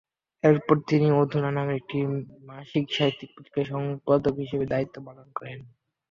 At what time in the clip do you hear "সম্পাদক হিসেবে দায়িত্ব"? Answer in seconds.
3.71-4.95